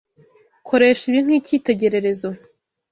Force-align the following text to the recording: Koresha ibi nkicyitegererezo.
Koresha 0.67 1.03
ibi 1.09 1.19
nkicyitegererezo. 1.25 2.29